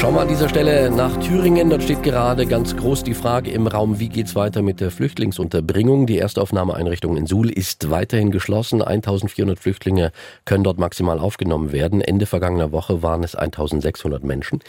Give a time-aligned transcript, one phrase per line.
[0.00, 1.68] Schauen wir an dieser Stelle nach Thüringen.
[1.68, 6.06] Dort steht gerade ganz groß die Frage im Raum, wie geht's weiter mit der Flüchtlingsunterbringung?
[6.06, 8.80] Die Erstaufnahmeeinrichtung in Suhl ist weiterhin geschlossen.
[8.80, 10.12] 1400 Flüchtlinge
[10.46, 12.00] können dort maximal aufgenommen werden.
[12.00, 14.60] Ende vergangener Woche waren es 1600 Menschen.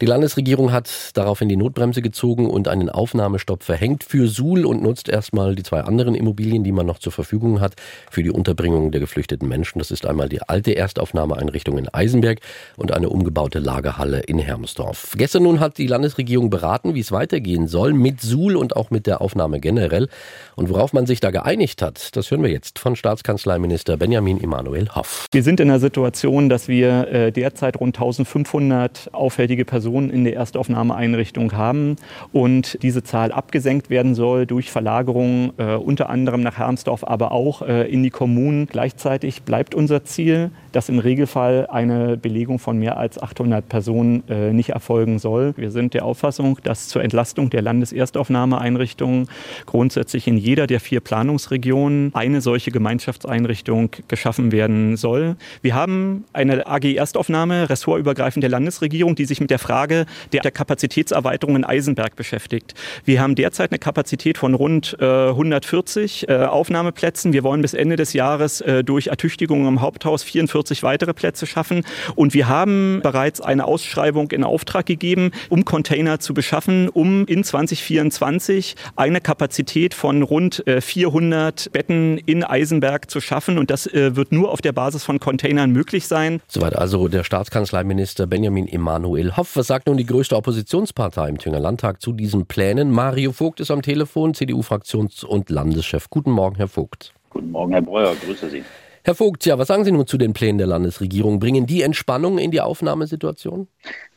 [0.00, 5.10] Die Landesregierung hat daraufhin die Notbremse gezogen und einen Aufnahmestopp verhängt für Suhl und nutzt
[5.10, 7.74] erstmal die zwei anderen Immobilien, die man noch zur Verfügung hat,
[8.10, 9.80] für die Unterbringung der geflüchteten Menschen.
[9.80, 12.40] Das ist einmal die alte Erstaufnahmeeinrichtung in Eisenberg
[12.78, 14.77] und eine umgebaute Lagerhalle in Hermsdorf.
[14.78, 15.14] Wilmersdorf.
[15.16, 19.06] Gestern nun hat die Landesregierung beraten, wie es weitergehen soll mit Suhl und auch mit
[19.06, 20.08] der Aufnahme generell.
[20.56, 24.88] Und worauf man sich da geeinigt hat, das hören wir jetzt von Staatskanzleiminister Benjamin Emanuel
[24.94, 25.26] Hoff.
[25.32, 30.36] Wir sind in der Situation, dass wir äh, derzeit rund 1500 auffällige Personen in der
[30.36, 31.96] Erstaufnahmeeinrichtung haben
[32.32, 37.62] und diese Zahl abgesenkt werden soll durch Verlagerung äh, unter anderem nach Hermsdorf, aber auch
[37.62, 38.66] äh, in die Kommunen.
[38.66, 44.52] Gleichzeitig bleibt unser Ziel, dass im Regelfall eine Belegung von mehr als 800 Personen äh,
[44.68, 45.54] nicht erfolgen soll.
[45.56, 49.28] Wir sind der Auffassung, dass zur Entlastung der Landeserstaufnahmeeinrichtungen
[49.66, 55.36] grundsätzlich in jeder der vier Planungsregionen eine solche Gemeinschaftseinrichtung geschaffen werden soll.
[55.62, 61.56] Wir haben eine AG Erstaufnahme, ressortübergreifend der Landesregierung, die sich mit der Frage der Kapazitätserweiterung
[61.56, 62.74] in Eisenberg beschäftigt.
[63.04, 67.32] Wir haben derzeit eine Kapazität von rund äh, 140 äh, Aufnahmeplätzen.
[67.32, 71.84] Wir wollen bis Ende des Jahres äh, durch Ertüchtigung im Haupthaus 44 weitere Plätze schaffen.
[72.14, 77.44] Und wir haben bereits eine Ausschreibung in Auftrag gegeben, um Container zu beschaffen, um in
[77.44, 83.58] 2024 eine Kapazität von rund 400 äh, Betten in Eisenberg zu schaffen.
[83.58, 86.40] Und das äh, wird nur auf der Basis von Containern möglich sein.
[86.48, 89.56] Soweit also der Staatskanzleiminister Benjamin Emanuel Hoff.
[89.56, 92.90] Was sagt nun die größte Oppositionspartei im Thüringer Landtag zu diesen Plänen?
[92.90, 96.10] Mario Vogt ist am Telefon, CDU-Fraktions- und Landeschef.
[96.10, 97.12] Guten Morgen, Herr Vogt.
[97.30, 98.14] Guten Morgen, Herr Breuer.
[98.24, 98.62] Grüße Sie.
[99.08, 101.40] Herr Vogt, ja, was sagen Sie nun zu den Plänen der Landesregierung?
[101.40, 103.66] Bringen die Entspannung in die Aufnahmesituation?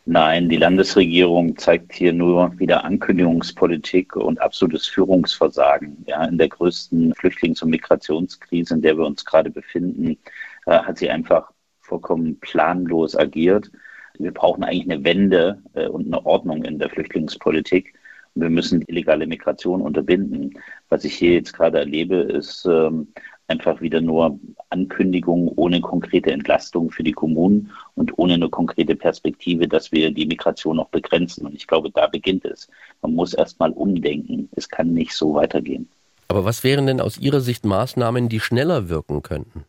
[0.05, 6.03] Nein, die Landesregierung zeigt hier nur wieder Ankündigungspolitik und absolutes Führungsversagen.
[6.07, 10.17] Ja, in der größten Flüchtlings- und Migrationskrise, in der wir uns gerade befinden,
[10.65, 13.71] äh, hat sie einfach vollkommen planlos agiert.
[14.19, 17.93] Wir brauchen eigentlich eine Wende äh, und eine Ordnung in der Flüchtlingspolitik.
[18.35, 20.59] Wir müssen illegale Migration unterbinden.
[20.89, 23.07] Was ich hier jetzt gerade erlebe, ist ähm,
[23.51, 24.39] einfach wieder nur
[24.69, 30.25] Ankündigungen ohne konkrete Entlastung für die Kommunen und ohne eine konkrete Perspektive, dass wir die
[30.25, 31.45] Migration noch begrenzen.
[31.45, 32.69] Und ich glaube, da beginnt es.
[33.01, 34.49] Man muss erst mal umdenken.
[34.55, 35.89] Es kann nicht so weitergehen.
[36.29, 39.65] Aber was wären denn aus Ihrer Sicht Maßnahmen, die schneller wirken könnten?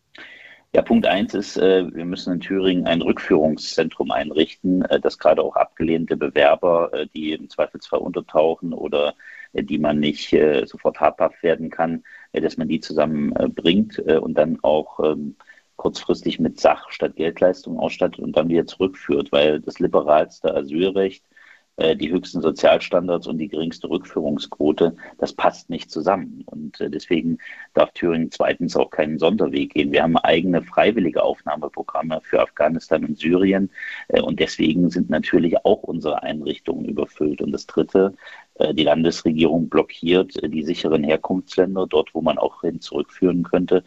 [0.74, 5.42] Ja, Punkt eins ist, äh, wir müssen in Thüringen ein Rückführungszentrum einrichten, äh, das gerade
[5.42, 9.14] auch abgelehnte Bewerber, äh, die im Zweifelsfall untertauchen oder
[9.54, 15.36] die man nicht sofort habhaft werden kann, dass man die zusammenbringt und dann auch ähm,
[15.76, 21.31] kurzfristig mit Sach statt Geldleistung ausstattet und dann wieder zurückführt, weil das liberalste Asylrecht äh,
[21.78, 26.42] die höchsten Sozialstandards und die geringste Rückführungsquote, das passt nicht zusammen.
[26.44, 27.38] Und äh, deswegen
[27.72, 29.90] darf Thüringen zweitens auch keinen Sonderweg gehen.
[29.90, 33.70] Wir haben eigene freiwillige Aufnahmeprogramme für Afghanistan und Syrien
[34.08, 37.40] äh, und deswegen sind natürlich auch unsere Einrichtungen überfüllt.
[37.40, 38.14] Und das Dritte,
[38.74, 43.82] die Landesregierung blockiert die sicheren Herkunftsländer, dort wo man auch hin zurückführen könnte.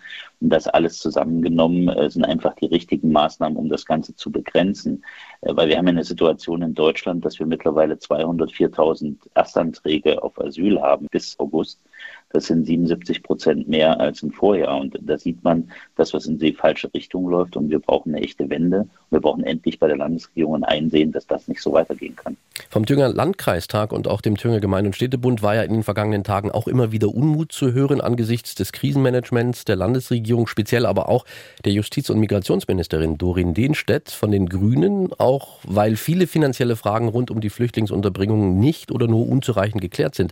[0.49, 5.03] Das alles zusammengenommen sind einfach die richtigen Maßnahmen, um das Ganze zu begrenzen.
[5.41, 11.07] Weil wir haben eine Situation in Deutschland, dass wir mittlerweile 204.000 Erstanträge auf Asyl haben
[11.09, 11.81] bis August.
[12.29, 14.77] Das sind 77 Prozent mehr als im Vorjahr.
[14.77, 17.55] Und da sieht man, dass was in die falsche Richtung läuft.
[17.55, 18.87] Und wir brauchen eine echte Wende.
[19.11, 22.37] Wir brauchen endlich bei der Landesregierung einsehen, dass das nicht so weitergehen kann.
[22.69, 26.23] Vom Thüringer Landkreistag und auch dem Thüringer Gemeinde- und Städtebund war ja in den vergangenen
[26.23, 31.25] Tagen auch immer wieder Unmut zu hören angesichts des Krisenmanagements der Landesregierung, speziell aber auch
[31.63, 37.31] der Justiz- und Migrationsministerin Dorin Dehnstedt von den Grünen, auch weil viele finanzielle Fragen rund
[37.31, 40.31] um die Flüchtlingsunterbringung nicht oder nur unzureichend geklärt sind.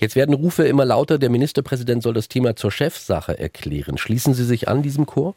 [0.00, 3.98] Jetzt werden Rufe immer lauter, der Ministerpräsident soll das Thema zur Chefsache erklären.
[3.98, 5.34] Schließen Sie sich an diesem Chor?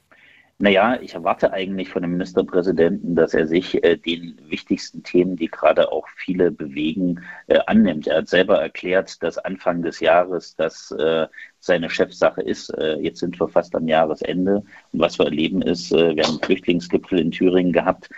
[0.62, 5.48] Naja, ich erwarte eigentlich von dem Ministerpräsidenten, dass er sich äh, den wichtigsten Themen, die
[5.48, 8.06] gerade auch viele bewegen, äh, annimmt.
[8.06, 11.26] Er hat selber erklärt, dass Anfang des Jahres das äh,
[11.60, 12.70] seine Chefsache ist.
[12.78, 14.64] Äh, jetzt sind wir fast am Jahresende.
[14.92, 18.12] Und was wir erleben ist, äh, wir haben einen Flüchtlingsgipfel in Thüringen gehabt,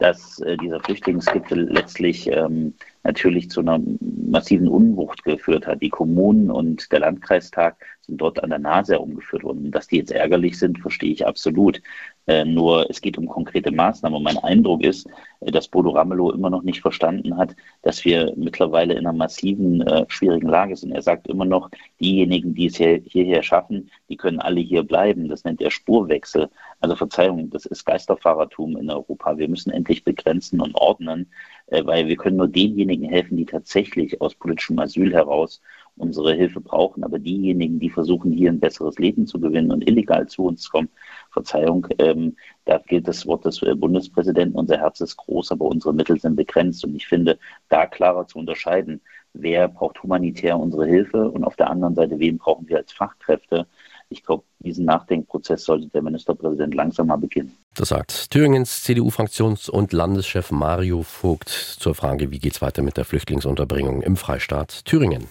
[0.00, 5.82] dass äh, dieser Flüchtlingsgipfel letztlich ähm, natürlich zu einer massiven Unwucht geführt hat.
[5.82, 9.70] Die Kommunen und der Landkreistag sind dort an der Nase herumgeführt worden.
[9.70, 11.82] Dass die jetzt ärgerlich sind, verstehe ich absolut.
[12.30, 14.16] Äh, nur es geht um konkrete Maßnahmen.
[14.16, 15.08] Und mein Eindruck ist,
[15.40, 19.80] äh, dass Bodo Ramelow immer noch nicht verstanden hat, dass wir mittlerweile in einer massiven,
[19.80, 20.92] äh, schwierigen Lage sind.
[20.92, 25.28] Er sagt immer noch, diejenigen, die es hier, hierher schaffen, die können alle hier bleiben.
[25.28, 26.48] Das nennt er Spurwechsel.
[26.78, 29.36] Also Verzeihung, das ist Geisterfahrertum in Europa.
[29.36, 31.30] Wir müssen endlich begrenzen und ordnen,
[31.68, 35.60] weil wir können nur denjenigen helfen, die tatsächlich aus politischem Asyl heraus
[35.96, 37.04] unsere Hilfe brauchen.
[37.04, 40.88] Aber diejenigen, die versuchen, hier ein besseres Leben zu gewinnen und illegal zu uns kommen,
[41.30, 45.94] Verzeihung, ähm, da gilt das Wort des äh, Bundespräsidenten, unser Herz ist groß, aber unsere
[45.94, 46.84] Mittel sind begrenzt.
[46.84, 47.38] Und ich finde,
[47.68, 49.00] da klarer zu unterscheiden,
[49.32, 53.66] wer braucht humanitär unsere Hilfe und auf der anderen Seite, wen brauchen wir als Fachkräfte.
[54.08, 57.56] Ich glaube, diesen Nachdenkprozess sollte der Ministerpräsident langsam mal beginnen.
[57.76, 62.96] Das sagt Thüringens CDU-Fraktions- und Landeschef Mario Vogt zur Frage, wie geht es weiter mit
[62.96, 65.28] der Flüchtlingsunterbringung im Freistaat Thüringen.